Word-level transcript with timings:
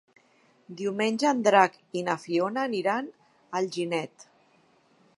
Diumenge 0.79 1.27
en 1.33 1.43
Drac 1.49 1.77
i 2.01 2.05
na 2.09 2.17
Fiona 2.23 2.65
aniran 2.71 3.13
a 3.15 3.63
Alginet. 3.63 4.31